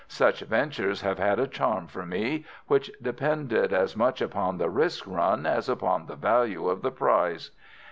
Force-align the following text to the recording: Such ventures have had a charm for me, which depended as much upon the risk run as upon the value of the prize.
Such 0.07 0.39
ventures 0.39 1.01
have 1.01 1.19
had 1.19 1.37
a 1.37 1.45
charm 1.45 1.85
for 1.85 2.07
me, 2.07 2.43
which 2.65 2.89
depended 3.03 3.71
as 3.71 3.95
much 3.95 4.19
upon 4.19 4.57
the 4.57 4.67
risk 4.67 5.05
run 5.05 5.45
as 5.45 5.69
upon 5.69 6.07
the 6.07 6.15
value 6.15 6.67
of 6.69 6.81
the 6.81 6.89
prize. 6.91 7.51